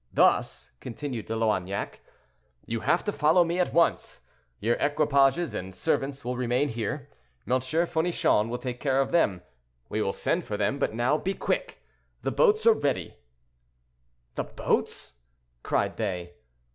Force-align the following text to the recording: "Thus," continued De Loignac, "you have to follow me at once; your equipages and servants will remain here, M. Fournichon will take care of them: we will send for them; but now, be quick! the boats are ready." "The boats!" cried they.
"Thus," 0.11 0.71
continued 0.79 1.27
De 1.27 1.35
Loignac, 1.35 1.99
"you 2.65 2.79
have 2.79 3.03
to 3.03 3.11
follow 3.11 3.43
me 3.43 3.59
at 3.59 3.71
once; 3.71 4.21
your 4.59 4.73
equipages 4.77 5.53
and 5.53 5.75
servants 5.75 6.25
will 6.25 6.35
remain 6.35 6.69
here, 6.69 7.07
M. 7.47 7.59
Fournichon 7.61 8.49
will 8.49 8.57
take 8.57 8.79
care 8.79 8.99
of 8.99 9.11
them: 9.11 9.43
we 9.89 10.01
will 10.01 10.11
send 10.11 10.43
for 10.43 10.57
them; 10.57 10.79
but 10.79 10.95
now, 10.95 11.19
be 11.19 11.35
quick! 11.35 11.83
the 12.23 12.31
boats 12.31 12.65
are 12.65 12.73
ready." 12.73 13.17
"The 14.33 14.45
boats!" 14.45 15.13
cried 15.61 15.97
they. 15.97 16.33